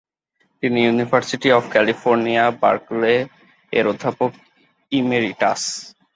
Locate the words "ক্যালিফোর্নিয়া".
1.71-2.45